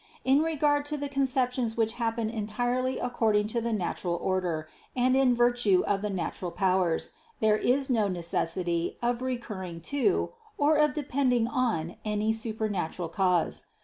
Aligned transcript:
In 0.25 0.41
regard 0.41 0.83
to 0.87 0.97
the 0.97 1.07
conceptions 1.07 1.77
which 1.77 1.91
happen 1.91 2.27
entirely 2.27 2.97
according 2.97 3.45
to 3.49 3.61
the 3.61 3.71
natural 3.71 4.15
order 4.15 4.67
and 4.95 5.15
in 5.15 5.35
virtue 5.35 5.83
of 5.85 6.01
the 6.01 6.09
natural 6.09 6.49
powers, 6.49 7.11
there 7.39 7.57
is 7.57 7.87
no 7.87 8.07
necessity 8.07 8.97
of 9.03 9.21
recurring 9.21 9.79
to 9.93 10.31
or 10.57 10.77
of 10.77 10.93
depending 10.95 11.47
on 11.47 11.97
any 12.03 12.33
supernatural 12.33 13.09
cause. 13.09 13.67